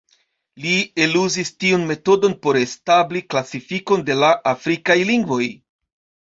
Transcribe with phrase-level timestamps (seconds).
[0.61, 0.71] Li
[1.05, 5.43] eluzis tiun metodon por establi klasifikon de la afrikaj lingvoj.